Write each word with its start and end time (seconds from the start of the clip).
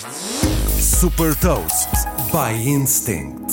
Super 0.00 1.36
Toast 1.36 1.90
by 2.32 2.66
Instinct. 2.66 3.52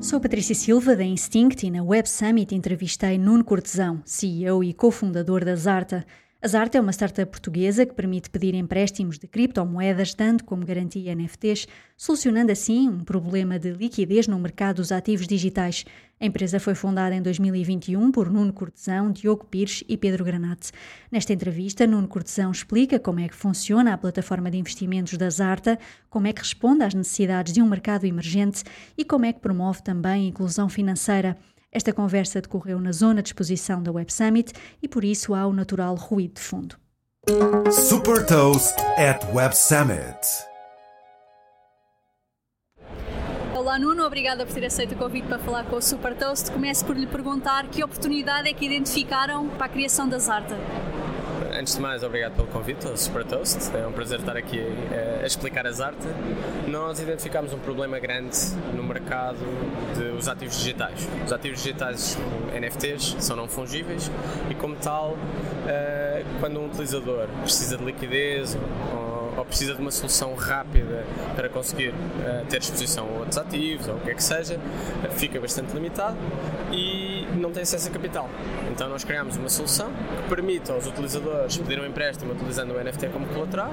Sou 0.00 0.20
Patrícia 0.20 0.54
Silva 0.54 0.94
da 0.94 1.02
Instinct 1.02 1.64
e 1.64 1.70
na 1.70 1.82
Web 1.82 2.08
Summit 2.08 2.52
entrevistei 2.52 3.18
Nuno 3.18 3.42
Cortesão, 3.42 4.00
CEO 4.04 4.62
e 4.62 4.72
cofundador 4.72 5.44
da 5.44 5.56
Zarta. 5.56 6.06
A 6.40 6.46
Zarta 6.46 6.78
é 6.78 6.80
uma 6.80 6.92
startup 6.92 7.28
portuguesa 7.28 7.84
que 7.84 7.94
permite 7.94 8.30
pedir 8.30 8.54
empréstimos 8.54 9.18
de 9.18 9.26
criptomoedas, 9.26 10.14
dando 10.14 10.44
como 10.44 10.64
garantia 10.64 11.12
NFTs, 11.12 11.66
solucionando 11.96 12.52
assim 12.52 12.88
um 12.88 13.00
problema 13.00 13.58
de 13.58 13.72
liquidez 13.72 14.28
no 14.28 14.38
mercado 14.38 14.76
dos 14.76 14.92
ativos 14.92 15.26
digitais. 15.26 15.84
A 16.20 16.24
empresa 16.24 16.60
foi 16.60 16.76
fundada 16.76 17.12
em 17.12 17.20
2021 17.20 18.12
por 18.12 18.30
Nuno 18.30 18.52
Cortesão, 18.52 19.10
Diogo 19.10 19.46
Pires 19.46 19.82
e 19.88 19.96
Pedro 19.96 20.24
Granate. 20.24 20.70
Nesta 21.10 21.32
entrevista, 21.32 21.88
Nuno 21.88 22.06
Cortesão 22.06 22.52
explica 22.52 23.00
como 23.00 23.18
é 23.18 23.26
que 23.26 23.34
funciona 23.34 23.92
a 23.92 23.98
plataforma 23.98 24.48
de 24.48 24.58
investimentos 24.58 25.18
da 25.18 25.28
Zarta, 25.28 25.76
como 26.08 26.28
é 26.28 26.32
que 26.32 26.42
responde 26.42 26.84
às 26.84 26.94
necessidades 26.94 27.52
de 27.52 27.60
um 27.60 27.68
mercado 27.68 28.06
emergente 28.06 28.62
e 28.96 29.04
como 29.04 29.26
é 29.26 29.32
que 29.32 29.40
promove 29.40 29.82
também 29.82 30.26
a 30.26 30.28
inclusão 30.28 30.68
financeira. 30.68 31.36
Esta 31.70 31.92
conversa 31.92 32.40
decorreu 32.40 32.80
na 32.80 32.92
zona 32.92 33.22
de 33.22 33.28
exposição 33.28 33.82
da 33.82 33.92
Web 33.92 34.12
Summit 34.12 34.52
e 34.82 34.88
por 34.88 35.04
isso 35.04 35.34
há 35.34 35.46
o 35.46 35.52
natural 35.52 35.94
ruído 35.94 36.34
de 36.34 36.40
fundo. 36.40 36.76
Super 37.70 38.24
Toast 38.24 38.74
at 38.96 39.22
Web 39.34 39.54
Summit. 39.54 40.18
Olá 43.54 43.78
Nuno, 43.78 44.02
obrigada 44.02 44.46
por 44.46 44.54
ter 44.54 44.64
aceito 44.64 44.94
o 44.94 44.96
convite 44.96 45.26
para 45.26 45.38
falar 45.38 45.64
com 45.64 45.76
o 45.76 45.82
Super 45.82 46.16
Toast. 46.16 46.50
Começo 46.50 46.86
por 46.86 46.96
lhe 46.96 47.06
perguntar 47.06 47.68
que 47.68 47.84
oportunidade 47.84 48.48
é 48.48 48.54
que 48.54 48.64
identificaram 48.64 49.46
para 49.50 49.66
a 49.66 49.68
criação 49.68 50.08
da 50.08 50.18
Zarta 50.18 50.56
antes 51.58 51.74
de 51.74 51.80
mais, 51.80 52.04
obrigado 52.04 52.36
pelo 52.36 52.46
convite 52.48 52.86
ao 52.86 52.96
Super 52.96 53.24
Toast. 53.24 53.76
É 53.76 53.84
um 53.86 53.92
prazer 53.92 54.20
estar 54.20 54.36
aqui 54.36 54.60
a, 54.60 55.24
a 55.24 55.26
explicar 55.26 55.66
as 55.66 55.80
artes. 55.80 56.06
Nós 56.68 57.00
identificámos 57.00 57.52
um 57.52 57.58
problema 57.58 57.98
grande 57.98 58.36
no 58.74 58.82
mercado 58.84 59.38
dos 59.96 60.28
ativos 60.28 60.56
digitais. 60.58 61.08
Os 61.24 61.32
ativos 61.32 61.60
digitais 61.60 62.16
NFTs 62.58 63.16
são 63.18 63.36
não 63.36 63.48
fungíveis 63.48 64.08
e, 64.48 64.54
como 64.54 64.76
tal, 64.76 65.16
eh, 65.66 66.22
quando 66.38 66.60
um 66.60 66.66
utilizador 66.66 67.26
precisa 67.42 67.76
de 67.76 67.84
liquidez 67.84 68.56
ou 68.94 69.07
ou 69.38 69.44
precisa 69.44 69.74
de 69.74 69.80
uma 69.80 69.90
solução 69.90 70.34
rápida 70.34 71.04
para 71.36 71.48
conseguir 71.48 71.90
uh, 71.90 72.44
ter 72.48 72.58
exposição 72.58 73.06
a 73.06 73.18
outros 73.20 73.38
ativos 73.38 73.86
ou 73.88 73.94
o 73.94 74.00
que 74.00 74.10
é 74.10 74.14
que 74.14 74.22
seja, 74.22 74.56
uh, 74.56 75.10
fica 75.12 75.40
bastante 75.40 75.72
limitado 75.72 76.16
e 76.72 77.26
não 77.36 77.52
tem 77.52 77.62
acesso 77.62 77.88
a 77.88 77.92
capital. 77.92 78.28
Então 78.70 78.88
nós 78.88 79.04
criamos 79.04 79.36
uma 79.36 79.48
solução 79.48 79.90
que 79.90 80.28
permite 80.28 80.70
aos 80.70 80.86
utilizadores 80.86 81.56
pedir 81.56 81.80
um 81.80 81.86
empréstimo 81.86 82.32
utilizando 82.32 82.74
o 82.74 82.82
NFT 82.82 83.08
como 83.08 83.26
colateral 83.26 83.72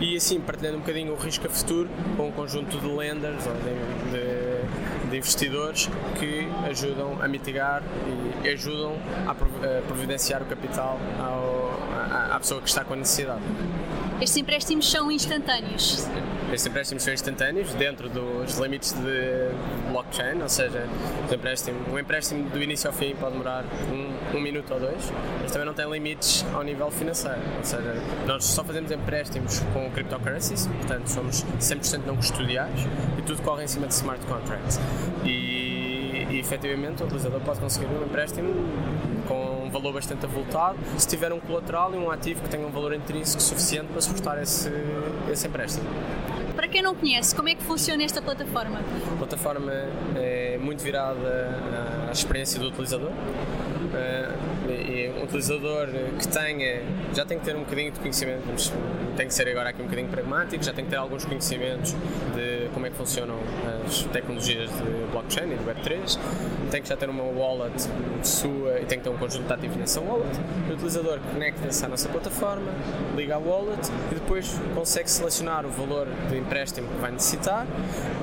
e 0.00 0.16
assim 0.16 0.40
partilhando 0.40 0.78
um 0.78 0.80
bocadinho 0.80 1.12
o 1.12 1.16
risco 1.16 1.46
a 1.46 1.50
futuro 1.50 1.88
com 2.16 2.28
um 2.28 2.32
conjunto 2.32 2.78
de 2.78 2.86
lenders 2.86 3.46
ou 3.46 3.54
de, 3.54 5.02
de, 5.02 5.10
de 5.10 5.16
investidores 5.16 5.88
que 6.18 6.48
ajudam 6.68 7.18
a 7.20 7.28
mitigar 7.28 7.82
e 8.44 8.48
ajudam 8.48 8.96
a 9.26 9.34
providenciar 9.86 10.42
o 10.42 10.46
capital 10.46 10.98
ao, 11.18 11.78
à, 12.10 12.36
à 12.36 12.38
pessoa 12.38 12.60
que 12.60 12.68
está 12.68 12.84
com 12.84 12.94
a 12.94 12.96
necessidade. 12.96 13.42
Estes 14.20 14.36
empréstimos 14.36 14.90
são 14.90 15.10
instantâneos? 15.10 16.06
Estes 16.52 16.66
empréstimos 16.66 17.02
são 17.02 17.14
instantâneos 17.14 17.72
dentro 17.74 18.08
dos 18.08 18.58
limites 18.58 18.92
de 18.92 19.50
blockchain, 19.90 20.42
ou 20.42 20.48
seja, 20.48 20.86
um 21.30 21.34
empréstimo, 21.34 21.78
um 21.92 21.98
empréstimo 21.98 22.50
do 22.50 22.62
início 22.62 22.88
ao 22.88 22.94
fim 22.94 23.14
pode 23.14 23.32
demorar 23.32 23.64
um, 23.90 24.36
um 24.36 24.40
minuto 24.40 24.74
ou 24.74 24.80
dois, 24.80 25.12
mas 25.40 25.50
também 25.50 25.66
não 25.66 25.74
tem 25.74 25.90
limites 25.90 26.44
ao 26.52 26.62
nível 26.62 26.90
financeiro, 26.90 27.40
ou 27.58 27.64
seja, 27.64 27.94
nós 28.26 28.44
só 28.44 28.62
fazemos 28.62 28.90
empréstimos 28.90 29.60
com 29.72 29.90
cryptocurrencies, 29.90 30.66
portanto 30.66 31.08
somos 31.08 31.44
100% 31.58 32.02
não 32.06 32.16
custodiais 32.16 32.80
e 33.18 33.22
tudo 33.22 33.40
corre 33.42 33.64
em 33.64 33.68
cima 33.68 33.86
de 33.86 33.94
smart 33.94 34.24
contracts. 34.26 34.78
E, 35.24 36.26
e 36.30 36.38
efetivamente 36.38 37.02
o 37.02 37.06
utilizador 37.06 37.40
pode 37.40 37.60
conseguir 37.60 37.86
um 37.86 38.04
empréstimo 38.04 38.52
com 39.26 39.61
valor 39.72 39.94
bastante 39.94 40.24
avultado, 40.26 40.78
se 40.98 41.08
tiver 41.08 41.32
um 41.32 41.40
colateral 41.40 41.94
e 41.94 41.98
um 41.98 42.10
ativo 42.10 42.42
que 42.42 42.48
tenha 42.48 42.66
um 42.66 42.70
valor 42.70 42.92
intrínseco 42.92 43.42
suficiente 43.42 43.88
para 43.88 44.00
suportar 44.00 44.40
esse, 44.40 44.70
esse 45.30 45.46
empréstimo. 45.48 45.88
Para 46.54 46.68
quem 46.68 46.82
não 46.82 46.94
conhece, 46.94 47.34
como 47.34 47.48
é 47.48 47.54
que 47.54 47.62
funciona 47.62 48.02
esta 48.04 48.20
plataforma? 48.20 48.80
A 49.14 49.16
plataforma 49.16 49.72
é 50.14 50.58
muito 50.60 50.82
virada 50.84 51.58
à 52.08 52.12
experiência 52.12 52.60
do 52.60 52.68
utilizador. 52.68 53.10
Uh, 53.10 54.52
um 55.18 55.24
utilizador 55.24 55.88
que 56.18 56.28
tenha, 56.28 56.82
já 57.14 57.24
tem 57.24 57.38
que 57.38 57.44
ter 57.44 57.56
um 57.56 57.60
bocadinho 57.60 57.92
de 57.92 58.00
conhecimento, 58.00 58.42
tem 59.16 59.26
que 59.26 59.34
ser 59.34 59.48
agora 59.48 59.70
aqui 59.70 59.80
um 59.82 59.84
bocadinho 59.84 60.08
pragmático, 60.08 60.62
já 60.64 60.72
tem 60.72 60.84
que 60.84 60.90
ter 60.90 60.96
alguns 60.96 61.24
conhecimentos 61.24 61.94
de 62.34 62.61
como 62.72 62.86
é 62.86 62.90
que 62.90 62.96
funcionam 62.96 63.36
as 63.86 64.02
tecnologias 64.04 64.70
de 64.70 65.10
blockchain 65.10 65.52
e 65.52 65.56
de 65.56 65.64
Web3, 65.64 66.18
tem 66.70 66.82
que 66.82 66.88
já 66.88 66.96
ter 66.96 67.08
uma 67.08 67.24
wallet 67.24 67.88
sua 68.22 68.80
e 68.80 68.86
tem 68.86 68.98
que 68.98 69.04
ter 69.04 69.10
um 69.10 69.16
conjunto 69.16 69.46
de 69.46 69.52
ativos 69.52 69.76
nessa 69.76 70.00
wallet. 70.00 70.38
O 70.68 70.72
utilizador 70.72 71.18
conecta-se 71.32 71.84
à 71.84 71.88
nossa 71.88 72.08
plataforma, 72.08 72.72
liga 73.16 73.34
a 73.34 73.38
wallet 73.38 73.90
e 74.10 74.14
depois 74.14 74.58
consegue 74.74 75.10
selecionar 75.10 75.66
o 75.66 75.70
valor 75.70 76.08
de 76.28 76.38
empréstimo 76.38 76.88
que 76.88 77.00
vai 77.00 77.10
necessitar 77.10 77.66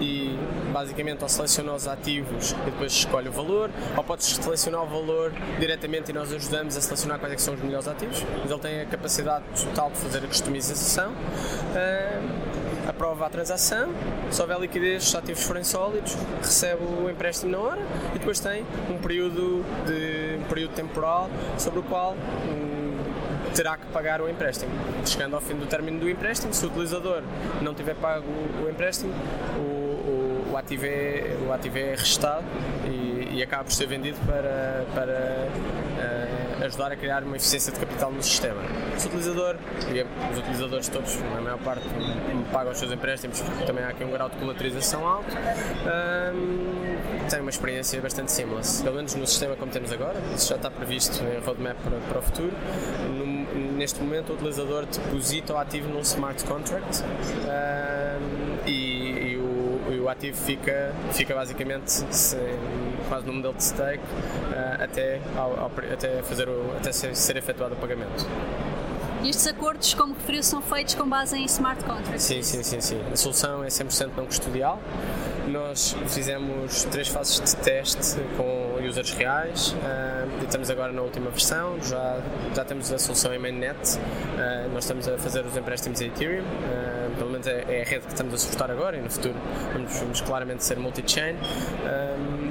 e 0.02 0.38
basicamente 0.72 1.24
ou 1.24 1.30
seleciona 1.30 1.74
os 1.74 1.88
ativos 1.88 2.52
e 2.52 2.72
depois 2.72 2.92
escolhe 2.92 3.30
o 3.30 3.31
valor, 3.31 3.70
ou 3.96 4.04
pode 4.04 4.24
selecionar 4.24 4.84
o 4.84 4.88
valor 4.88 5.31
diretamente 5.60 6.12
e 6.12 6.14
nós 6.14 6.31
ajudamos 6.31 6.78
a 6.78 6.81
selecionar 6.81 7.20
quais 7.20 7.34
é 7.34 7.38
são 7.38 7.54
os 7.54 7.62
melhores 7.62 7.88
ativos, 7.88 8.24
mas 8.42 8.52
ele 8.52 8.60
tem 8.60 8.81
a 8.81 8.86
capacidade 8.86 9.44
total 9.64 9.90
de 9.92 9.98
fazer 9.98 10.20
a 10.20 10.28
customização. 10.28 11.12
Uh, 11.12 12.38
aprova 13.00 13.28
a 13.28 13.30
transação, 13.30 13.94
se 14.30 14.42
houver 14.42 14.60
liquidez, 14.60 15.08
os 15.08 15.16
ativos 15.16 15.42
forem 15.44 15.64
sólidos, 15.64 16.18
recebe 16.42 16.84
o 16.84 17.10
empréstimo 17.10 17.50
na 17.50 17.58
hora 17.58 17.82
e 18.14 18.20
depois 18.20 18.42
tem 18.42 18.66
um 18.90 18.98
período, 18.98 19.64
de, 19.86 20.38
um 20.38 20.44
período 20.50 20.74
temporal 20.74 21.30
sobre 21.58 21.80
o 21.80 21.84
qual 21.84 22.12
um, 22.14 23.54
terá 23.56 23.78
que 23.78 23.86
pagar 23.88 24.20
o 24.20 24.30
empréstimo. 24.30 24.72
Chegando 25.06 25.36
ao 25.36 25.42
fim 25.42 25.56
do 25.56 25.66
término 25.66 25.98
do 25.98 26.10
empréstimo, 26.10 26.54
se 26.54 26.66
o 26.66 26.68
utilizador 26.68 27.24
não 27.62 27.74
tiver 27.74 27.96
pago 27.96 28.28
o, 28.28 28.66
o 28.66 28.70
empréstimo, 28.70 29.14
o 29.58 29.80
o 30.52 30.58
ativo 30.58 30.86
é, 30.86 31.38
o 31.48 31.54
ativo 31.54 31.78
é 31.78 31.92
restado 31.92 32.46
e, 32.86 33.38
e 33.38 33.44
acaba 33.44 33.64
por 33.64 33.72
ser 33.72 33.86
vendido 33.86 34.18
para, 34.26 34.84
para 34.96 35.48
uh, 35.98 36.38
ajudar 36.62 36.92
a 36.92 36.96
criar 36.96 37.24
uma 37.24 37.38
eficiência 37.38 37.72
de 37.72 37.80
capital 37.80 38.12
no 38.12 38.22
sistema. 38.22 38.62
Se 38.97 39.06
o 39.06 39.09
utilizador, 39.09 39.56
e 39.94 40.31
os 40.31 40.38
utilizadores 40.38 40.88
todos, 40.88 41.16
na 41.34 41.42
maior 41.42 41.59
parte, 41.59 41.84
pagam 42.52 42.72
os 42.72 42.78
seus 42.78 42.92
empréstimos, 42.92 43.42
também 43.66 43.84
há 43.84 43.90
aqui 43.90 44.03
um 44.03 44.12
grau 44.12 44.30
de 44.30 44.36
colateralização 44.38 45.08
alto, 45.08 45.36
um, 45.36 47.30
tem 47.30 47.42
uma 47.42 47.50
experiência 47.50 48.02
bastante 48.02 48.31
seamless. 48.31 48.84
Pelo 48.84 48.96
menos 48.96 49.16
no 49.16 49.28
sistema 49.28 49.56
como 49.56 49.72
temos 49.72 49.92
agora, 49.92 50.19
isso 50.36 50.50
já 50.50 50.56
está 50.56 50.69
previsto 50.69 51.24
em 51.24 51.40
roadmap 51.46 51.78
para, 51.84 51.98
para 51.98 52.19
o 52.19 52.22
futuro. 52.22 52.53
No, 53.08 53.75
neste 53.78 54.02
momento, 54.02 54.31
o 54.31 54.36
utilizador 54.36 54.86
deposita 54.86 55.53
o 55.53 55.58
ativo 55.58 55.90
num 55.90 56.02
smart 56.02 56.44
contract 56.46 57.03
um, 57.03 58.68
e, 58.68 59.34
e 59.34 59.38
o 59.38 59.59
e 59.92 60.00
o 60.00 60.08
ativo 60.08 60.38
fica, 60.38 60.94
fica 61.12 61.34
basicamente 61.34 61.92
sem, 61.92 62.40
quase 63.09 63.25
no 63.25 63.34
modelo 63.34 63.56
de 63.56 63.64
stake 63.64 64.03
uh, 64.03 64.84
até, 64.84 65.20
ao, 65.36 65.59
ao, 65.59 65.72
até, 65.92 66.22
fazer 66.22 66.47
o, 66.47 66.72
até 66.78 66.92
ser, 66.92 67.16
ser 67.16 67.36
efetuado 67.36 67.74
o 67.74 67.78
pagamento. 67.78 68.25
E 69.22 69.30
estes 69.30 69.47
acordos, 69.47 69.94
como 69.94 70.14
referiu, 70.14 70.42
são 70.42 70.62
feitos 70.62 70.96
com 70.96 71.08
base 71.08 71.38
em 71.38 71.44
smart 71.44 71.84
contracts? 71.84 72.24
Sim, 72.24 72.42
sim, 72.42 72.64
sim, 72.64 72.80
sim. 72.80 73.02
A 73.12 73.18
solução 73.18 73.62
é 73.64 73.68
100% 73.68 74.12
não 74.16 74.25
custodial. 74.25 74.80
Nós 75.46 75.94
fizemos 76.08 76.86
três 76.86 77.09
fases 77.09 77.42
de 77.42 77.56
teste 77.58 78.18
com 78.38 78.78
users 78.88 79.12
reais 79.12 79.72
uh, 79.72 80.42
e 80.42 80.46
estamos 80.46 80.69
agora 80.69 80.94
na 80.94 81.02
última 81.02 81.30
versão. 81.31 81.81
Já, 81.81 82.22
já 82.56 82.64
temos 82.64 82.94
a 82.94 83.00
solução 83.00 83.34
em 83.34 83.40
mainnet. 83.40 83.75
Uh, 83.98 84.74
nós 84.74 84.86
estamos 84.86 85.06
a 85.08 85.18
fazer 85.18 85.46
os 85.46 85.58
empréstimos 85.58 86.00
em 86.00 86.08
Ethereum. 86.08 86.44
Uh, 86.44 87.16
pelo 87.18 87.31
menos 87.31 87.48
é, 87.48 87.66
é, 87.68 87.81
a 87.81 87.90
rede 87.90 88.06
que 88.06 88.14
estamos 88.14 88.33
a 88.33 88.38
suportar 88.38 88.72
agora 88.72 88.95
e 88.95 89.01
no 89.01 89.10
futuro 89.10 89.36
vamos, 89.74 90.00
vamos 90.00 90.22
claramente 90.22 90.63
ser 90.63 90.80
multi-chain. 90.80 91.36
o 91.36 92.49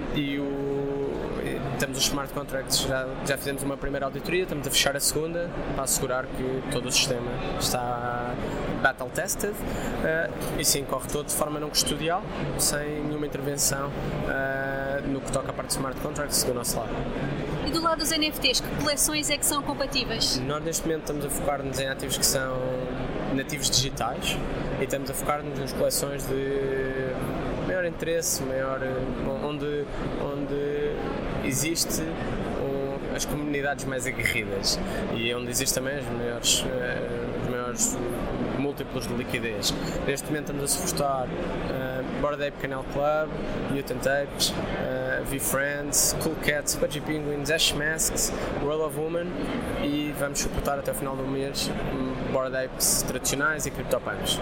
temos 1.79 1.99
os 1.99 2.05
smart 2.05 2.33
contracts, 2.33 2.81
já, 2.81 3.07
já 3.25 3.39
fizemos 3.39 3.63
uma 3.63 3.77
primeira 3.77 4.07
auditoria, 4.07 4.43
estamos 4.43 4.67
a 4.67 4.71
fechar 4.71 4.97
a 4.97 5.01
segunda 5.01 5.49
para 5.75 5.85
assegurar 5.85 6.27
que 6.27 6.63
todo 6.73 6.87
o 6.87 6.93
sistema 6.93 7.31
está 7.59 8.35
battle 8.83 9.09
tested 9.11 9.53
uh, 9.53 10.61
e 10.61 10.65
sim, 10.65 10.85
corre 10.85 11.09
todo 11.09 11.27
de 11.27 11.35
forma 11.35 11.61
não 11.61 11.71
custodial, 11.71 12.23
sem 12.59 13.03
nenhuma 13.05 13.27
intervenção 13.27 13.89
uh, 13.89 15.09
no 15.09 15.21
que 15.21 15.31
toca 15.31 15.51
à 15.51 15.53
parte 15.53 15.69
de 15.69 15.75
smart 15.75 16.01
contracts 16.01 16.43
do 16.43 16.55
nosso 16.55 16.79
lado. 16.79 16.91
E 17.67 17.71
do 17.71 17.83
lado 17.83 17.99
dos 17.99 18.11
NFTs, 18.11 18.61
que 18.61 18.83
coleções 18.83 19.31
é 19.31 19.37
que 19.37 19.47
são 19.47 19.63
compatíveis? 19.63 20.39
Nós 20.39 20.63
neste 20.65 20.83
momento 20.87 21.03
estamos 21.03 21.25
a 21.25 21.31
focar-nos 21.31 21.79
em 21.79 21.89
ativos 21.89 22.19
que 22.19 22.27
são 22.27 22.57
nativos 23.35 23.71
digitais 23.71 24.37
e 24.81 24.85
estamos 24.85 25.11
a 25.11 25.15
focar-nos 25.15 25.59
nas 25.59 25.73
coleções 25.73 26.27
de 26.27 27.13
maior 27.67 27.85
interesse, 27.85 28.43
maior 28.43 28.81
onde, 29.45 29.85
onde 30.18 30.18
existe 31.49 32.03
um, 32.03 33.17
as 33.17 33.25
comunidades 33.25 33.85
mais 33.85 34.06
aguerridas 34.06 34.79
e 35.15 35.35
onde 35.35 35.50
existem 35.50 35.83
também 35.83 35.99
os 35.99 36.06
maiores, 36.06 36.61
uh, 36.61 37.43
os 37.43 37.49
maiores 37.49 37.99
múltiplos 38.59 39.06
de 39.06 39.15
liquidez. 39.15 39.73
Neste 40.06 40.27
momento 40.27 40.53
estamos 40.53 40.65
a 40.65 40.69
suportar 40.69 41.27
uh, 41.27 42.21
Bored 42.21 42.45
Ape 42.47 42.59
Canal 42.61 42.85
Club, 42.93 43.31
Mutant 43.71 44.06
Apes, 44.06 44.50
uh, 44.50 45.25
V-Friends, 45.25 46.17
Cool 46.23 46.37
Cats, 46.45 46.77
Pudgy 46.77 47.00
Penguins, 47.00 47.51
Ash 47.51 47.73
Masks, 47.73 48.33
World 48.62 48.83
of 48.85 48.99
Woman 48.99 49.27
e 49.83 50.15
vamos 50.19 50.41
suportar 50.41 50.79
até 50.79 50.93
o 50.93 50.94
final 50.94 51.17
do 51.17 51.27
mês 51.27 51.71
um, 51.94 52.33
Bored 52.33 52.56
Apes 52.56 53.03
tradicionais 53.03 53.67
e 53.67 53.71
CryptoPunks. 53.71 54.39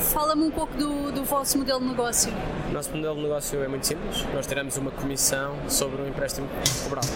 Fala-me 0.00 0.42
um 0.42 0.50
pouco 0.50 0.76
do, 0.76 1.12
do 1.12 1.24
vosso 1.24 1.58
modelo 1.58 1.80
de 1.80 1.86
negócio. 1.86 2.32
Nosso 2.72 2.90
modelo 2.90 3.16
de 3.16 3.22
negócio 3.22 3.62
é 3.62 3.68
muito 3.68 3.86
simples. 3.86 4.24
Nós 4.34 4.46
tiramos 4.46 4.76
uma 4.76 4.90
comissão 4.90 5.56
sobre 5.68 6.02
o 6.02 6.08
empréstimo 6.08 6.48
cobrado. 6.82 7.08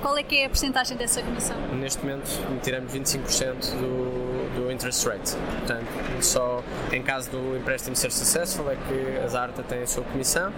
Qual 0.00 0.18
é 0.18 0.22
que 0.22 0.36
é 0.36 0.44
a 0.44 0.48
porcentagem 0.48 0.96
dessa 0.96 1.22
comissão? 1.22 1.56
Neste 1.72 2.04
momento 2.04 2.28
tiramos 2.62 2.92
25% 2.92 3.70
do, 3.80 4.33
do 4.54 4.70
interest 4.70 5.06
rate. 5.06 5.36
Portanto, 5.58 5.86
só 6.20 6.62
em 6.92 7.02
caso 7.02 7.30
do 7.30 7.56
empréstimo 7.56 7.96
ser 7.96 8.10
successful 8.10 8.70
é 8.70 8.76
que 8.76 9.18
a 9.24 9.28
Zarta 9.28 9.62
tem 9.62 9.82
a 9.82 9.86
sua 9.86 10.04
comissão. 10.04 10.52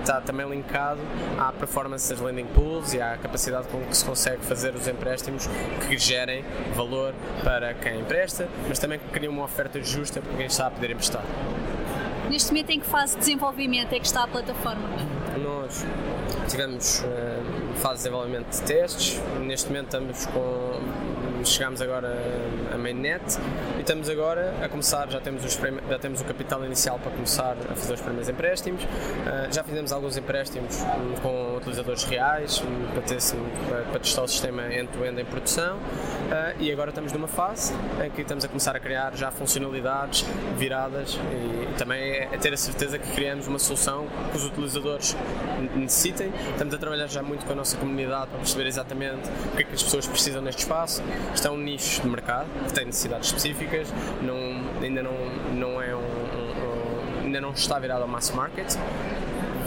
Está 0.00 0.20
também 0.20 0.48
linkado 0.48 1.00
à 1.38 1.52
performance 1.52 2.08
das 2.08 2.20
lending 2.20 2.46
pools 2.46 2.94
e 2.94 3.00
à 3.00 3.16
capacidade 3.16 3.68
com 3.68 3.80
que 3.80 3.96
se 3.96 4.04
consegue 4.04 4.44
fazer 4.44 4.74
os 4.74 4.86
empréstimos 4.88 5.48
que 5.86 5.96
gerem 5.96 6.44
valor 6.74 7.14
para 7.42 7.74
quem 7.74 8.00
empresta, 8.00 8.48
mas 8.68 8.78
também 8.78 8.98
que 8.98 9.08
criam 9.08 9.32
uma 9.32 9.44
oferta 9.44 9.80
justa 9.82 10.20
para 10.20 10.36
quem 10.36 10.46
está 10.46 10.66
a 10.66 10.70
poder 10.70 10.90
emprestar. 10.90 11.22
Neste 12.28 12.50
momento, 12.50 12.70
em 12.70 12.80
que 12.80 12.86
fase 12.86 13.14
de 13.14 13.20
desenvolvimento 13.20 13.92
é 13.92 13.98
que 13.98 14.06
está 14.06 14.24
a 14.24 14.28
plataforma? 14.28 14.88
Nós 15.38 15.84
tivemos 16.48 17.00
uh, 17.00 17.74
fase 17.76 17.96
de 17.96 18.04
desenvolvimento 18.04 18.50
de 18.50 18.62
testes, 18.62 19.20
neste 19.42 19.68
momento 19.68 19.86
estamos 19.86 20.26
com 20.26 20.80
chegámos 21.44 21.80
agora 21.80 22.16
a 22.74 22.78
mainnet 22.78 23.22
e 23.76 23.80
estamos 23.80 24.08
agora 24.08 24.54
a 24.62 24.68
começar, 24.68 25.08
já 25.08 25.20
temos, 25.20 25.44
os, 25.44 25.54
já 25.54 25.98
temos 25.98 26.20
o 26.20 26.24
capital 26.24 26.64
inicial 26.64 26.98
para 26.98 27.12
começar 27.12 27.56
a 27.70 27.74
fazer 27.76 27.94
os 27.94 28.00
primeiros 28.00 28.28
empréstimos, 28.28 28.82
uh, 28.82 29.52
já 29.52 29.62
fizemos 29.62 29.92
alguns 29.92 30.16
empréstimos 30.16 30.82
um, 30.82 31.20
com 31.20 31.56
utilizadores 31.56 32.04
reais 32.04 32.60
um, 32.62 32.92
para, 32.92 33.02
ter, 33.02 33.18
para, 33.68 33.82
para, 33.82 34.00
testar 34.00 34.22
o 34.22 34.28
sistema 34.28 34.62
end-to-end 34.74 35.16
-end 35.16 35.20
em 35.20 35.24
produção. 35.24 35.76
Uh, 35.76 36.60
e 36.60 36.72
agora 36.72 36.90
estamos 36.90 37.12
numa 37.12 37.28
fase 37.28 37.72
em 38.04 38.10
que 38.10 38.22
estamos 38.22 38.44
a 38.44 38.48
começar 38.48 38.74
a 38.74 38.80
criar 38.80 39.14
já 39.14 39.30
funcionalidades 39.30 40.24
viradas 40.56 41.14
e, 41.14 41.68
e 41.70 41.74
também 42.16 42.34
a 42.34 42.38
ter 42.38 42.52
a 42.52 42.56
certeza 42.56 42.98
que 42.98 43.10
criamos 43.12 43.46
uma 43.46 43.58
solução 43.58 44.06
que 44.30 44.36
os 44.36 44.44
utilizadores 44.44 45.16
necessitem. 45.74 46.32
Estamos 46.52 46.74
a 46.74 46.78
trabalhar 46.78 47.06
já 47.06 47.22
muito 47.22 47.44
com 47.44 47.52
a 47.52 47.56
nossa 47.56 47.76
comunidade 47.76 48.28
para 48.28 48.38
perceber 48.38 48.66
exatamente 48.66 49.28
o 49.52 49.56
que 49.56 49.62
é 49.62 49.64
que 49.64 49.74
as 49.74 49.82
pessoas 49.82 50.06
precisam 50.06 50.42
neste 50.42 50.62
espaço. 50.62 51.02
Isto 51.34 51.48
é 51.48 51.50
um 51.50 51.58
nicho 51.58 52.02
de 52.02 52.08
mercado 52.08 52.48
que 52.66 52.72
tem 52.72 52.86
necessidades 52.86 53.28
específicas, 53.28 53.88
não, 54.22 54.36
ainda 54.82 55.02
não, 55.02 55.12
não 55.54 55.82
é 55.82 55.94
um, 55.94 55.98
um, 55.98 57.24
ainda 57.24 57.40
não 57.40 57.50
está 57.50 57.78
virado 57.78 58.02
ao 58.02 58.08
mass 58.08 58.30
market, 58.30 58.74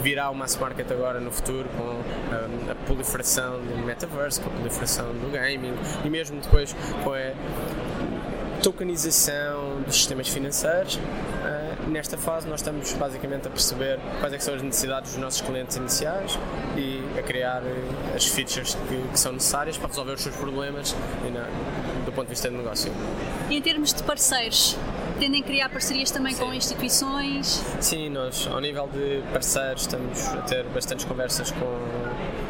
virá 0.02 0.30
o 0.30 0.34
mass 0.34 0.56
market 0.56 0.90
agora 0.90 1.20
no 1.20 1.30
futuro 1.30 1.68
com 1.76 1.84
um, 1.84 2.70
a 2.70 2.74
proliferação 2.86 3.60
do 3.60 3.84
metaverse, 3.84 4.40
com 4.40 4.48
a 4.48 4.52
proliferação 4.52 5.12
do 5.12 5.30
gaming 5.30 5.74
e 6.04 6.10
mesmo 6.10 6.40
depois 6.40 6.74
com 7.04 7.12
a 7.12 7.32
tokenização 8.62 9.80
dos 9.86 9.96
sistemas 9.96 10.28
financeiros. 10.28 10.98
Nesta 11.88 12.16
fase 12.16 12.48
nós 12.48 12.60
estamos 12.60 12.92
basicamente 12.94 13.46
a 13.48 13.50
perceber 13.50 13.98
quais 14.18 14.32
é 14.32 14.38
são 14.38 14.54
as 14.54 14.62
necessidades 14.62 15.12
dos 15.12 15.20
nossos 15.20 15.40
clientes 15.40 15.76
iniciais 15.76 16.38
e 16.76 17.02
a 17.18 17.22
criar 17.22 17.62
uh, 17.62 18.16
as 18.16 18.26
features 18.26 18.74
que, 18.74 19.08
que, 19.08 19.18
são 19.18 19.32
necessárias 19.32 19.76
para 19.76 19.88
resolver 19.88 20.12
os 20.12 20.22
seus 20.22 20.36
problemas 20.36 20.94
na, 21.32 21.46
do 22.04 22.12
ponto 22.12 22.26
de 22.26 22.30
vista 22.30 22.48
de 22.48 22.56
negócio. 22.56 22.92
E 23.48 23.56
em 23.56 23.62
termos 23.62 23.92
de 23.92 24.02
parceiros, 24.02 24.76
pretendem 25.12 25.42
criar 25.42 25.68
parcerias 25.68 26.10
também 26.10 26.32
Sim. 26.34 26.44
com 26.44 26.54
instituições? 26.54 27.62
Sim, 27.80 28.08
nós 28.08 28.46
ao 28.46 28.60
nível 28.60 28.88
de 28.88 29.22
parceiros 29.32 29.82
estamos 29.82 30.28
a 30.28 30.42
ter 30.42 30.64
bastantes 30.64 31.04
conversas 31.04 31.50
com 31.50 32.40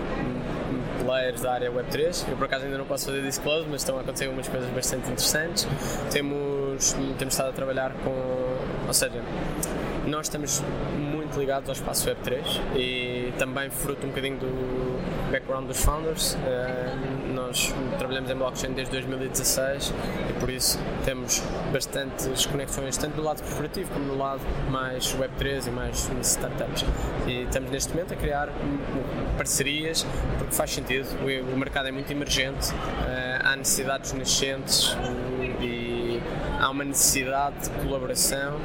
players 1.11 1.41
da 1.41 1.53
área 1.53 1.73
Web3. 1.73 2.29
Eu 2.29 2.37
por 2.37 2.45
acaso 2.45 2.65
ainda 2.65 2.79
não 2.79 2.85
posso 2.85 3.07
fazer 3.07 3.23
disclose, 3.23 3.67
mas 3.69 3.81
estão 3.81 3.99
a 3.99 4.01
acontecer 4.01 4.27
algumas 4.27 4.49
coisas 4.49 4.71
bastante 4.71 5.11
interessantes. 5.11 5.67
Temos, 6.11 6.37
temos 7.19 7.35
estado 7.35 7.51
a 7.51 7.53
trabalhar 7.53 7.93
com. 8.05 8.11
Ou 8.87 8.95
seja, 8.95 9.23
nós 10.07 10.27
estamos 10.27 10.63
muito 10.99 11.39
ligados 11.39 11.69
ao 11.69 11.75
espaço 11.75 12.09
Web3 12.09 12.43
e 12.75 13.33
também 13.39 13.71
fruto 13.71 14.07
um 14.07 14.09
bocadinho 14.09 14.39
do 14.39 15.31
background 15.31 15.67
dos 15.67 15.83
founders. 15.85 16.35
Uh, 16.35 17.33
nós 17.35 17.73
trabalhamos 17.99 18.31
em 18.31 18.35
blockchain 18.35 18.73
desde 18.73 18.93
2016 18.93 19.93
e 20.29 20.33
por 20.41 20.51
isso 20.51 20.79
temos 21.05 21.43
bastantes 21.73 22.47
conexões 22.47 22.97
tanto 22.97 23.17
do 23.17 23.23
lado 23.23 23.43
corporativo 23.43 23.93
como 23.93 24.07
do 24.07 24.19
lado 24.19 24.41
mais 24.71 25.15
Web3 25.15 25.69
e 25.69 25.71
mais 25.71 26.11
startups. 26.23 26.85
E 27.27 27.43
estamos 27.43 27.71
neste 27.71 27.93
momento 27.93 28.15
a 28.15 28.17
criar 28.17 28.49
parcerias 29.37 30.05
porque 30.39 30.55
faz 30.55 30.71
sentido, 30.73 31.07
o, 31.53 31.57
mercado 31.57 31.89
é 31.89 31.93
muito 31.93 32.11
emergente, 32.11 32.73
uh, 32.73 33.45
há 33.45 33.55
necessidades 33.55 34.13
nascentes 34.13 34.97
e 35.61 35.90
há 36.61 36.71
uma 36.71 36.85
necessidade 36.85 37.57
de 37.61 37.71
colaboração 37.83 38.61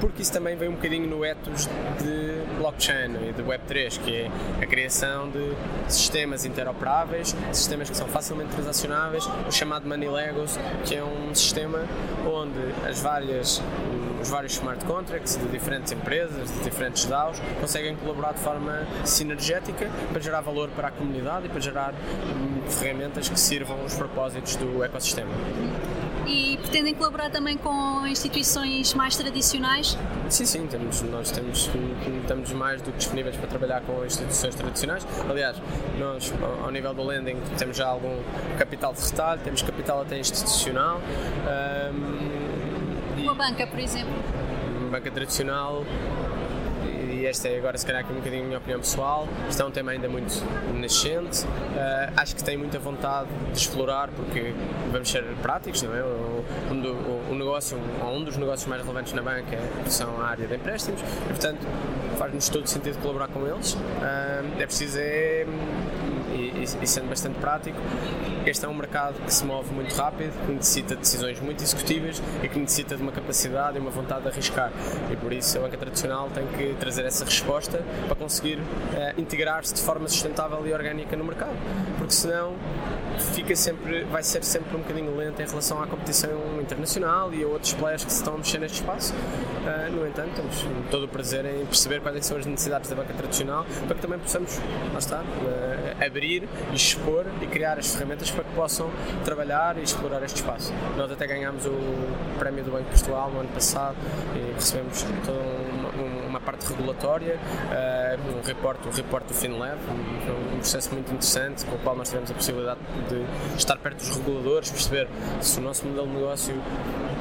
porque 0.00 0.22
isso 0.22 0.32
também 0.32 0.56
vem 0.56 0.68
um 0.68 0.72
bocadinho 0.72 1.08
no 1.08 1.24
ethos 1.24 1.68
de 1.98 2.56
blockchain 2.58 3.14
e 3.28 3.32
de 3.32 3.42
Web3, 3.42 3.98
que 4.00 4.14
é 4.14 4.30
a 4.62 4.66
criação 4.66 5.30
de 5.30 5.52
sistemas 5.88 6.44
interoperáveis, 6.44 7.34
sistemas 7.52 7.88
que 7.88 7.96
são 7.96 8.06
facilmente 8.08 8.50
transacionáveis, 8.50 9.26
o 9.26 9.52
chamado 9.52 9.88
Money 9.88 10.08
Legos, 10.08 10.58
que 10.84 10.94
é 10.94 11.04
um 11.04 11.34
sistema 11.34 11.80
onde 12.26 12.88
as 12.88 13.00
várias 13.00 13.62
os 14.20 14.30
vários 14.30 14.54
smart 14.54 14.84
contracts 14.86 15.36
de 15.36 15.46
diferentes 15.48 15.92
empresas, 15.92 16.50
de 16.50 16.60
diferentes 16.64 17.04
DAOs, 17.04 17.38
conseguem 17.60 17.94
colaborar 17.96 18.32
de 18.32 18.40
forma 18.40 18.86
sinergética 19.04 19.88
para 20.10 20.20
gerar 20.20 20.40
valor 20.40 20.68
para 20.70 20.88
a 20.88 20.90
comunidade 20.90 21.46
e 21.46 21.48
para 21.48 21.60
gerar 21.60 21.92
hum, 21.92 22.68
ferramentas 22.68 23.28
que 23.28 23.38
sirvam 23.38 23.84
os 23.84 23.94
propósitos 23.94 24.56
do 24.56 24.82
ecossistema 24.82 25.30
e 26.26 26.56
pretendem 26.58 26.94
colaborar 26.94 27.30
também 27.30 27.56
com 27.56 28.06
instituições 28.06 28.94
mais 28.94 29.16
tradicionais? 29.16 29.96
Sim, 30.28 30.44
sim, 30.44 30.66
temos, 30.66 31.02
nós 31.02 31.30
temos, 31.30 31.70
estamos 32.20 32.52
mais 32.52 32.82
do 32.82 32.90
que 32.90 32.98
disponíveis 32.98 33.36
para 33.36 33.46
trabalhar 33.46 33.80
com 33.82 34.04
instituições 34.04 34.54
tradicionais. 34.54 35.06
Aliás, 35.28 35.56
nós, 35.98 36.32
ao 36.62 36.70
nível 36.70 36.92
do 36.92 37.04
lending, 37.04 37.36
temos 37.56 37.76
já 37.76 37.86
algum 37.86 38.22
capital 38.58 38.92
de 38.92 39.02
retalho, 39.02 39.40
temos 39.42 39.62
capital 39.62 40.02
até 40.02 40.18
institucional. 40.18 41.00
Um, 41.94 43.22
Uma 43.22 43.34
banca, 43.34 43.66
por 43.66 43.78
exemplo? 43.78 44.12
Banca 44.90 45.10
tradicional, 45.10 45.84
e 47.10 47.26
esta 47.26 47.48
é 47.48 47.58
agora 47.58 47.76
se 47.78 47.86
calhar 47.86 48.02
aqui 48.02 48.12
um 48.12 48.16
bocadinho 48.16 48.42
a 48.42 48.46
minha 48.46 48.58
opinião 48.58 48.80
pessoal, 48.80 49.28
isto 49.48 49.62
é 49.62 49.64
um 49.64 49.70
tema 49.70 49.92
ainda 49.92 50.08
muito 50.08 50.42
nascente, 50.74 51.44
uh, 51.44 52.12
acho 52.16 52.36
que 52.36 52.44
tem 52.44 52.56
muita 52.56 52.78
vontade 52.78 53.28
de 53.52 53.58
explorar 53.58 54.08
porque 54.08 54.52
vamos 54.90 55.10
ser 55.10 55.24
práticos, 55.42 55.82
não 55.82 55.94
é? 55.94 56.02
O, 56.02 56.44
o, 56.70 57.32
o 57.32 57.34
negócio, 57.34 57.78
um, 57.78 58.16
um 58.16 58.24
dos 58.24 58.36
negócios 58.36 58.68
mais 58.68 58.80
relevantes 58.82 59.12
na 59.12 59.22
banca 59.22 59.54
é, 59.54 59.88
são 59.88 60.20
a 60.20 60.26
área 60.26 60.46
de 60.46 60.54
empréstimos. 60.54 61.00
E 61.00 61.28
portanto 61.28 61.66
faz-nos 62.18 62.48
todo 62.48 62.66
sentido 62.66 62.98
colaborar 63.00 63.28
com 63.28 63.46
eles, 63.46 63.74
uh, 63.74 64.60
é 64.60 64.66
preciso 64.66 64.98
é 64.98 65.46
e, 66.62 66.86
sendo 66.86 67.08
bastante 67.08 67.38
prático, 67.38 67.78
este 68.46 68.64
é 68.64 68.68
um 68.68 68.74
mercado 68.74 69.20
que 69.24 69.32
se 69.32 69.44
move 69.44 69.72
muito 69.72 69.94
rápido, 69.94 70.32
que 70.46 70.52
necessita 70.52 70.94
de 70.94 71.00
decisões 71.00 71.40
muito 71.40 71.62
executivas 71.62 72.22
e 72.42 72.48
que 72.48 72.58
necessita 72.58 72.96
de 72.96 73.02
uma 73.02 73.12
capacidade 73.12 73.76
e 73.76 73.80
uma 73.80 73.90
vontade 73.90 74.22
de 74.22 74.28
arriscar. 74.28 74.72
E 75.10 75.16
por 75.16 75.32
isso 75.32 75.58
a 75.58 75.62
banca 75.62 75.76
tradicional 75.76 76.30
tem 76.30 76.46
que 76.46 76.74
trazer 76.78 77.04
essa 77.04 77.24
resposta 77.24 77.82
para 78.06 78.14
conseguir 78.14 78.58
uh, 78.58 79.20
integrar-se 79.20 79.74
de 79.74 79.80
forma 79.80 80.08
sustentável 80.08 80.64
e 80.66 80.72
orgânica 80.72 81.16
no 81.16 81.24
mercado. 81.24 81.56
Porque 81.98 82.12
senão 82.12 82.54
fica 83.34 83.56
sempre, 83.56 84.04
vai 84.04 84.22
ser 84.22 84.44
sempre 84.44 84.76
um 84.76 84.80
bocadinho 84.80 85.16
lento 85.16 85.40
em 85.40 85.46
relação 85.46 85.82
à 85.82 85.86
competição 85.86 86.30
internacional 86.60 87.32
e 87.32 87.42
a 87.42 87.46
outros 87.46 87.72
players 87.74 88.04
que 88.04 88.12
se 88.12 88.18
estão 88.18 88.34
a 88.34 88.38
mexer 88.38 88.58
neste 88.58 88.80
espaço. 88.80 89.12
Uh, 89.12 89.92
no 89.92 90.06
entanto, 90.06 90.34
temos 90.34 90.64
todo 90.90 91.04
o 91.04 91.08
prazer 91.08 91.44
em 91.44 91.66
perceber 91.66 92.00
quais 92.00 92.16
é 92.16 92.22
são 92.22 92.36
as 92.36 92.46
necessidades 92.46 92.88
da 92.88 92.96
banca 92.96 93.12
tradicional 93.14 93.66
para 93.86 93.94
que 93.96 94.02
também 94.02 94.18
possamos, 94.18 94.58
lá 94.92 94.98
está, 94.98 95.20
uh, 95.20 96.04
abrir 96.04 96.45
expor 96.72 97.26
e 97.40 97.46
criar 97.46 97.78
as 97.78 97.94
ferramentas 97.94 98.30
para 98.30 98.44
que 98.44 98.54
possam 98.54 98.90
trabalhar 99.24 99.76
e 99.78 99.82
explorar 99.82 100.22
este 100.22 100.36
espaço. 100.36 100.72
Nós 100.96 101.10
até 101.10 101.26
ganhámos 101.26 101.66
o 101.66 101.76
prémio 102.38 102.64
do 102.64 102.70
Banco 102.70 102.84
de 102.84 102.90
Portugal 102.90 103.30
no 103.30 103.40
ano 103.40 103.48
passado 103.48 103.96
e 104.34 104.52
recebemos 104.54 105.04
toda 105.24 105.38
uma, 105.38 105.85
parte 106.46 106.66
regulatória, 106.66 107.36
uh, 107.36 108.38
um 108.38 108.42
reporte, 108.42 108.86
um 108.86 108.92
reporte 108.92 109.26
do 109.26 109.34
FinLab, 109.34 109.78
um, 109.90 110.54
um 110.54 110.58
processo 110.58 110.92
muito 110.92 111.12
interessante 111.12 111.66
com 111.66 111.74
o 111.74 111.78
qual 111.80 111.96
nós 111.96 112.08
tivemos 112.08 112.30
a 112.30 112.34
possibilidade 112.34 112.80
de 113.08 113.58
estar 113.58 113.76
perto 113.76 113.98
dos 113.98 114.16
reguladores, 114.16 114.70
perceber 114.70 115.08
se 115.40 115.58
o 115.58 115.62
nosso 115.62 115.84
modelo 115.84 116.06
de 116.06 116.12
negócio 116.14 116.54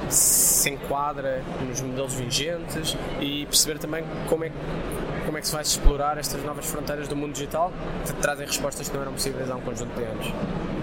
se 0.09 0.69
enquadra 0.69 1.41
nos 1.67 1.81
modelos 1.81 2.13
vigentes 2.13 2.95
e 3.19 3.45
perceber 3.47 3.79
também 3.79 4.03
como 4.29 4.43
é, 4.43 4.51
como 5.25 5.37
é 5.37 5.41
que 5.41 5.47
se 5.47 5.53
vai 5.53 5.63
explorar 5.63 6.17
estas 6.19 6.43
novas 6.43 6.65
fronteiras 6.67 7.07
do 7.07 7.15
mundo 7.15 7.33
digital 7.33 7.73
que 8.05 8.13
trazem 8.13 8.45
respostas 8.45 8.87
que 8.87 8.95
não 8.95 9.01
eram 9.01 9.13
possíveis 9.13 9.49
há 9.49 9.55
um 9.55 9.61
conjunto 9.61 9.95
de 9.95 10.03
anos. 10.03 10.74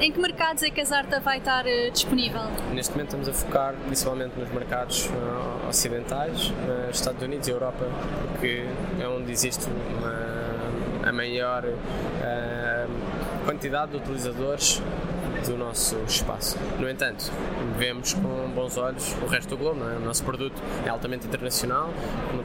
Em 0.00 0.10
que 0.10 0.18
mercados 0.18 0.62
é 0.62 0.70
que 0.70 0.80
a 0.80 0.84
Zarta 0.86 1.20
vai 1.20 1.36
estar 1.36 1.66
uh, 1.66 1.90
disponível? 1.92 2.40
Neste 2.72 2.92
momento 2.92 3.08
estamos 3.08 3.28
a 3.28 3.34
focar 3.34 3.74
principalmente 3.84 4.32
nos 4.40 4.50
mercados 4.50 5.04
uh, 5.08 5.68
ocidentais, 5.68 6.48
uh, 6.48 6.90
Estados 6.90 7.22
Unidos 7.22 7.46
e 7.46 7.50
Europa, 7.50 7.84
porque 8.30 8.64
é 8.98 9.06
onde 9.06 9.30
existe 9.30 9.66
uma, 9.98 11.06
a 11.06 11.12
maior 11.12 11.64
quantidade 13.44 13.90
de 13.90 13.98
utilizadores 13.98 14.80
do 15.46 15.56
nosso 15.56 15.96
espaço. 16.06 16.58
No 16.78 16.88
entanto, 16.88 17.30
vemos 17.78 18.14
com 18.14 18.50
bons 18.54 18.76
olhos 18.76 19.14
o 19.22 19.26
resto 19.26 19.50
do 19.50 19.56
globo, 19.56 19.80
é? 19.84 19.96
o 19.96 20.00
nosso 20.00 20.24
produto 20.24 20.60
é 20.84 20.88
altamente 20.88 21.26
internacional, 21.26 21.90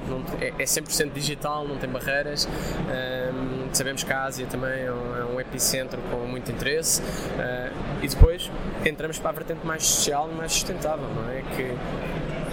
não, 0.07 0.19
não, 0.19 0.25
é, 0.39 0.49
é 0.49 0.65
100% 0.65 1.11
digital, 1.11 1.67
não 1.67 1.77
tem 1.77 1.89
barreiras. 1.89 2.47
Um, 2.47 3.73
sabemos 3.73 4.03
que 4.03 4.13
a 4.13 4.23
Ásia 4.23 4.45
também 4.47 4.83
é 4.83 4.91
um, 4.91 5.17
é 5.17 5.25
um 5.25 5.39
epicentro 5.39 6.01
com 6.11 6.17
muito 6.27 6.51
interesse 6.51 7.01
uh, 7.01 7.73
e 8.01 8.07
depois 8.07 8.49
entramos 8.85 9.19
para 9.19 9.29
a 9.29 9.33
vertente 9.33 9.65
mais 9.65 9.83
social 9.83 10.29
e 10.31 10.35
mais 10.35 10.51
sustentável, 10.51 11.07
não 11.15 11.29
é? 11.29 11.41
Que 11.55 11.75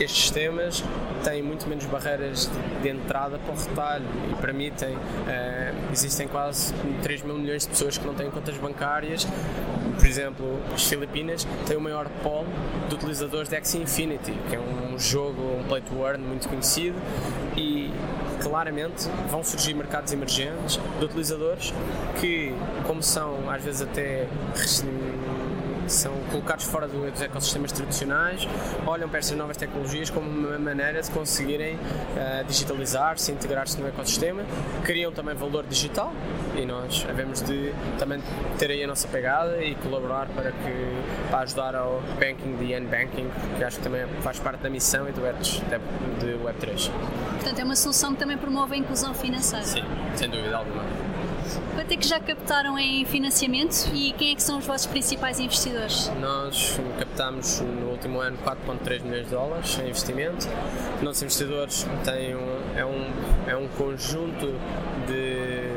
estes 0.03 0.23
sistemas 0.23 0.83
têm 1.25 1.43
muito 1.43 1.69
menos 1.69 1.85
barreiras 1.87 2.51
de, 2.51 2.83
de 2.83 2.89
entrada 2.89 3.39
para 3.39 3.55
o 3.55 3.57
retalho 3.57 4.05
e 4.31 4.35
permitem. 4.41 4.95
Uh, 4.95 5.93
existem 5.93 6.27
quase 6.29 6.75
3 7.03 7.23
mil 7.23 7.39
milhões 7.39 7.63
de 7.63 7.69
pessoas 7.69 7.97
que 7.97 8.07
não 8.07 8.15
têm 8.15 8.31
contas 8.31 8.57
bancárias. 8.57 9.27
Por 9.97 10.07
exemplo, 10.07 10.61
as 10.75 10.85
Filipinas 10.85 11.47
têm 11.67 11.77
o 11.77 11.81
maior 11.81 12.09
polo 12.23 12.49
de 12.89 12.95
utilizadores 12.95 13.49
de 13.49 13.57
Axie 13.57 13.79
Infinity, 13.79 14.33
que 14.49 14.57
é 14.57 14.61
um 14.61 14.99
jogo, 14.99 15.61
um 15.61 15.65
play 15.65 15.83
to 15.83 15.95
earn 16.05 16.23
muito 16.23 16.49
conhecido 16.49 16.97
e 17.57 17.91
claramente 18.43 19.09
vão 19.31 19.45
surgir 19.45 19.75
mercados 19.75 20.13
emergentes 20.13 20.81
de 20.99 21.05
utilizadores 21.05 21.73
que, 22.21 22.53
como 22.87 23.03
são 23.03 23.49
às 23.49 23.63
vezes 23.63 23.83
até 23.83 24.27
são 25.87 26.13
colocados 26.31 26.65
fora 26.65 26.87
dos 26.87 27.21
ecossistemas 27.21 27.73
tradicionais, 27.73 28.47
olham 28.87 29.09
para 29.09 29.19
estas 29.19 29.37
novas 29.37 29.57
tecnologias 29.57 30.11
como 30.11 30.29
uma 30.29 30.59
maneira 30.59 31.01
de 31.01 31.11
conseguirem 31.11 31.75
uh, 31.75 32.45
digitalizar-se, 32.47 33.33
integrar-se 33.33 33.81
no 33.81 33.89
ecossistema, 33.89 34.43
criam 34.85 35.13
também 35.13 35.35
valor 35.35 35.65
digital 35.67 36.13
e 36.57 36.67
nós 36.67 37.07
havemos 37.09 37.43
de 37.43 37.73
também 37.99 38.23
ter 38.59 38.71
aí 38.71 38.85
a 38.85 38.87
nossa 38.87 39.09
pegada 39.09 39.63
e 39.63 39.75
colaborar 39.77 40.27
para 40.29 40.53
que 40.53 40.93
para 41.31 41.41
ajudar 41.41 41.75
ao 41.75 42.03
banking 42.19 42.57
de 42.57 42.81
banking, 42.87 43.31
que 43.57 43.65
acho 43.65 43.79
que 43.79 43.83
também 43.83 44.07
faz 44.21 44.39
parte 44.39 44.61
da 44.61 44.71
missão 44.71 45.09
e 45.09 45.13
do 45.13 45.23
Web, 45.23 45.39
de 45.43 46.27
Web3. 46.45 46.91
Portanto, 47.35 47.59
é 47.59 47.65
uma 47.65 47.77
solução 47.77 48.13
que 48.13 48.21
também 48.21 48.37
promove 48.37 48.75
a 48.75 48.79
inclusão 48.79 49.15
financeira. 49.15 49.65
Sim, 49.65 49.85
sem 50.15 50.29
dúvida 50.29 50.57
alguma. 50.57 51.12
Quanto 51.75 51.93
é 51.93 51.97
que 51.97 52.07
já 52.07 52.21
captaram 52.21 52.79
em 52.79 53.05
financiamento 53.05 53.89
e 53.95 54.13
quem 54.13 54.33
é 54.33 54.35
que 54.35 54.43
são 54.43 54.59
os 54.59 54.67
vossos 54.67 54.87
principais 54.87 55.41
investidores? 55.41 56.11
Nós 56.21 56.79
captamos 56.99 57.61
no 57.61 57.91
último 57.91 58.21
ano 58.21 58.37
4,3 58.45 59.03
milhões 59.03 59.25
de 59.25 59.31
dólares 59.31 59.79
em 59.79 59.89
investimento. 59.89 60.49
Os 60.97 61.03
nossos 61.03 61.23
investidores 61.23 61.87
têm 62.05 62.37
um, 62.37 62.77
é, 62.77 62.85
um, 62.85 63.13
é 63.49 63.57
um 63.57 63.69
conjunto 63.69 64.47
de 65.07 65.72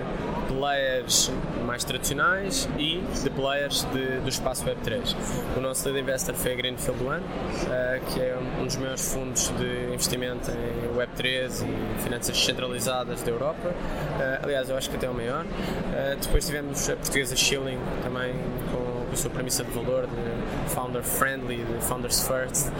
players 0.65 1.31
mais 1.63 1.83
tradicionais 1.83 2.67
e 2.77 2.99
de 3.23 3.29
players 3.29 3.83
de, 3.93 4.19
do 4.19 4.29
espaço 4.29 4.65
Web3. 4.65 5.15
O 5.55 5.61
nosso 5.61 5.87
lead 5.87 6.01
investor 6.01 6.33
foi 6.33 6.53
a 6.53 6.55
Greenfield 6.55 7.03
One, 7.03 7.21
uh, 7.21 8.05
que 8.11 8.19
é 8.19 8.35
um 8.59 8.65
dos 8.65 8.75
maiores 8.77 9.13
fundos 9.13 9.49
de 9.49 9.93
investimento 9.93 10.49
em 10.49 10.97
Web3 10.97 11.63
e 11.63 12.01
finanças 12.01 12.43
centralizadas 12.43 13.21
da 13.21 13.29
Europa. 13.29 13.69
Uh, 13.69 14.43
aliás, 14.43 14.67
eu 14.67 14.75
acho 14.75 14.89
que 14.89 14.95
até 14.95 15.05
é 15.05 15.09
o 15.09 15.13
maior. 15.13 15.45
Uh, 15.45 16.19
depois 16.19 16.47
tivemos 16.47 16.89
a 16.89 16.95
portuguesa 16.95 17.35
Shilling, 17.35 17.79
também 18.01 18.33
com 18.71 19.13
a 19.13 19.15
sua 19.15 19.29
premissa 19.29 19.63
de 19.63 19.69
valor 19.69 20.07
de 20.07 20.73
founder 20.73 21.03
friendly, 21.03 21.63
de 21.63 21.85
founders 21.85 22.27
first. 22.27 22.71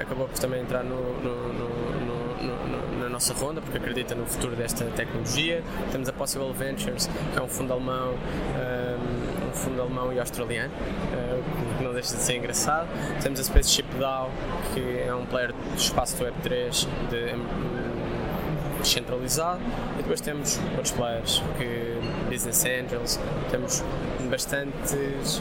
acabou 0.00 0.26
por 0.26 0.38
também 0.38 0.62
entrar 0.62 0.82
no, 0.82 1.20
no, 1.20 1.52
no, 1.52 2.25
na 3.00 3.08
nossa 3.08 3.32
ronda, 3.34 3.60
porque 3.60 3.78
acredita 3.78 4.14
no 4.14 4.26
futuro 4.26 4.54
desta 4.56 4.84
tecnologia. 4.86 5.62
Temos 5.92 6.08
a 6.08 6.12
Possible 6.12 6.52
Ventures, 6.52 7.08
que 7.32 7.38
é 7.38 7.42
um 7.42 7.48
fundo 7.48 7.72
alemão, 7.72 8.14
um, 8.14 9.52
fundo 9.52 9.80
alemão 9.80 10.12
e 10.12 10.20
australiano, 10.20 10.72
uh, 10.72 11.76
que 11.78 11.84
não 11.84 11.92
deixa 11.92 12.16
de 12.16 12.22
ser 12.22 12.36
engraçado. 12.36 12.88
Temos 13.22 13.40
a 13.40 13.44
Spaceship 13.44 13.86
DAO, 13.98 14.30
que 14.74 14.80
é 15.06 15.14
um 15.14 15.24
player 15.26 15.52
do 15.52 15.76
espaço 15.76 16.16
do 16.16 16.24
Web3 16.24 16.86
de, 17.10 17.34
um, 17.34 18.80
descentralizado. 18.80 19.60
E 19.94 19.96
depois 19.98 20.20
temos 20.20 20.58
outros 20.72 20.92
players, 20.92 21.42
que 21.58 21.98
Business 22.30 22.64
Angels, 22.64 23.20
temos 23.50 23.82
bastantes 24.30 25.40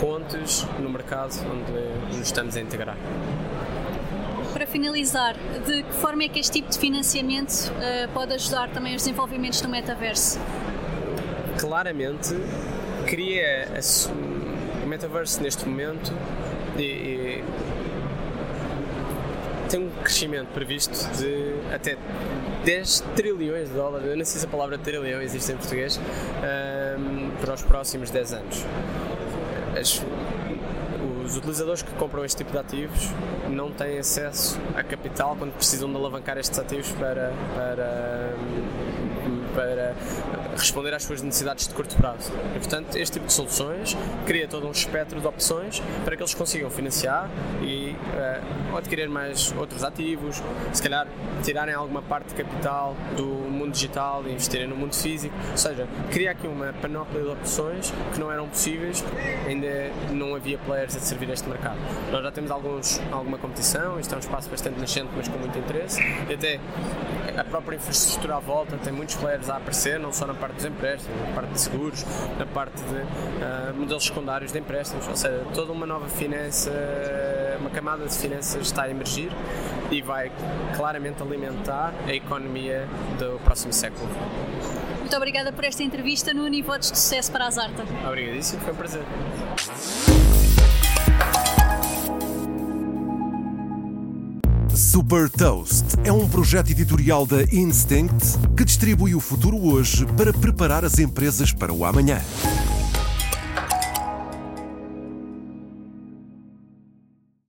pontos 0.00 0.66
no 0.78 0.90
mercado 0.90 1.32
onde 1.50 2.16
nos 2.16 2.26
estamos 2.26 2.56
a 2.56 2.60
integrar 2.60 2.96
finalizar, 4.68 5.34
de 5.66 5.82
que 5.82 5.92
forma 5.94 6.24
é 6.24 6.28
que 6.28 6.38
este 6.38 6.52
tipo 6.52 6.70
de 6.70 6.78
financiamento 6.78 7.70
uh, 7.70 8.08
pode 8.12 8.34
ajudar 8.34 8.70
também 8.70 8.94
os 8.94 9.02
desenvolvimentos 9.02 9.60
do 9.60 9.68
metaverso? 9.68 10.38
Claramente, 11.58 12.34
cria 13.06 13.68
a, 13.74 14.84
o 14.84 14.86
metaverso 14.86 15.42
neste 15.42 15.66
momento 15.66 16.12
e, 16.76 16.82
e, 16.82 17.44
tem 19.68 19.80
um 19.80 19.90
crescimento 20.02 20.48
previsto 20.48 21.08
de 21.18 21.54
até 21.74 21.96
10 22.64 23.00
trilhões 23.14 23.68
de 23.68 23.74
dólares, 23.74 24.06
eu 24.06 24.16
não 24.16 24.24
sei 24.24 24.40
se 24.40 24.46
a 24.46 24.48
palavra 24.48 24.78
trilhão 24.78 25.20
existe 25.20 25.52
em 25.52 25.56
português, 25.56 25.98
um, 25.98 26.02
ehm, 26.44 27.30
para 27.40 27.54
os 27.54 27.62
próximos 27.62 28.10
10 28.10 28.32
anos. 28.32 28.64
As, 29.78 30.02
os 31.24 31.36
utilizadores 31.36 31.82
que 31.82 31.90
compram 31.92 32.24
este 32.24 32.38
tipo 32.38 32.50
de 32.50 32.58
ativos 32.58 33.10
não 33.48 33.70
têm 33.70 33.98
acesso 33.98 34.58
a 34.74 34.82
capital 34.82 35.36
quando 35.36 35.52
precisam 35.52 35.88
de 35.90 35.96
alavancar 35.96 36.36
estes 36.38 36.58
ativos 36.58 36.90
para, 36.92 37.32
para, 37.54 38.34
para 39.54 39.94
responder 40.56 40.92
às 40.94 41.04
suas 41.04 41.22
necessidades 41.22 41.68
de 41.68 41.74
curto 41.74 41.96
prazo. 41.96 42.32
E, 42.56 42.58
portanto, 42.58 42.96
este 42.96 43.14
tipo 43.14 43.26
de 43.26 43.32
soluções 43.32 43.96
cria 44.26 44.48
todo 44.48 44.66
um 44.66 44.72
espectro 44.72 45.20
de 45.20 45.26
opções 45.26 45.80
para 46.04 46.16
que 46.16 46.22
eles 46.22 46.34
consigam 46.34 46.70
financiar 46.70 47.30
e 47.62 47.77
uh, 48.18 48.76
adquirir 48.76 49.08
mais 49.08 49.52
outros 49.52 49.84
ativos, 49.84 50.42
se 50.72 50.82
calhar 50.82 51.06
tirarem 51.42 51.74
alguma 51.74 52.02
parte 52.02 52.28
de 52.28 52.42
capital 52.42 52.96
do 53.16 53.26
mundo 53.26 53.72
digital 53.72 54.22
e 54.26 54.32
investirem 54.32 54.66
no 54.66 54.76
mundo 54.76 54.94
físico. 54.94 55.34
Ou 55.50 55.56
seja, 55.56 55.86
cria 56.10 56.32
aqui 56.32 56.46
uma 56.46 56.72
panóplia 56.72 57.22
de 57.22 57.28
opções 57.28 57.92
que 58.12 58.20
não 58.20 58.30
eram 58.30 58.48
possíveis, 58.48 59.04
ainda 59.46 59.90
não 60.10 60.34
havia 60.34 60.58
players 60.58 60.96
a 60.96 61.00
servir 61.00 61.30
este 61.30 61.48
mercado. 61.48 61.78
Nós 62.10 62.22
já 62.22 62.30
temos 62.30 62.50
alguns, 62.50 63.00
alguma 63.12 63.38
competição, 63.38 63.98
isto 63.98 64.12
é 64.12 64.16
um 64.16 64.20
espaço 64.20 64.50
bastante 64.50 64.80
nascente, 64.80 65.10
mas 65.16 65.28
com 65.28 65.38
muito 65.38 65.58
interesse, 65.58 66.00
e 66.28 66.34
até 66.34 66.60
a 67.36 67.44
própria 67.44 67.76
infraestrutura 67.76 68.36
à 68.36 68.40
volta 68.40 68.76
tem 68.78 68.92
muitos 68.92 69.14
players 69.16 69.48
a 69.48 69.56
aparecer, 69.56 69.98
não 69.98 70.12
só 70.12 70.26
na 70.26 70.34
parte 70.34 70.56
dos 70.56 70.64
empréstimos, 70.64 71.20
na 71.20 71.34
parte 71.34 71.52
de 71.52 71.60
seguros, 71.60 72.04
na 72.38 72.46
parte 72.46 72.82
de 72.82 72.94
uh, 72.94 73.74
modelos 73.76 74.04
secundários 74.04 74.52
de 74.52 74.58
empréstimos, 74.58 75.06
ou 75.06 75.16
seja, 75.16 75.44
toda 75.54 75.72
uma 75.72 75.86
nova 75.86 76.08
finança, 76.08 76.70
uma 77.60 77.70
camada 77.70 78.06
de 78.06 78.14
finanças 78.14 78.66
está 78.66 78.84
a 78.84 78.90
emergir 78.90 79.30
e 79.90 80.02
vai 80.02 80.30
claramente 80.76 81.22
alimentar 81.22 81.94
a 82.06 82.12
economia 82.12 82.88
do 83.18 83.38
próximo 83.40 83.72
século. 83.72 84.08
Muito 85.00 85.16
obrigada 85.16 85.52
por 85.52 85.64
esta 85.64 85.82
entrevista 85.82 86.34
no 86.34 86.44
Univotos 86.44 86.90
de 86.90 86.98
Sucesso 86.98 87.32
para 87.32 87.46
a 87.46 87.50
Zarta. 87.50 87.84
Obrigadíssimo, 88.06 88.60
foi 88.60 88.72
um 88.72 88.76
prazer. 88.76 89.02
Super 94.74 95.30
Toast 95.30 95.86
é 96.04 96.12
um 96.12 96.28
projeto 96.28 96.70
editorial 96.70 97.26
da 97.26 97.42
Instinct 97.44 98.38
que 98.56 98.64
distribui 98.64 99.14
o 99.14 99.20
futuro 99.20 99.56
hoje 99.56 100.04
para 100.16 100.32
preparar 100.32 100.84
as 100.84 100.98
empresas 100.98 101.52
para 101.52 101.72
o 101.72 101.84
amanhã. 101.84 102.20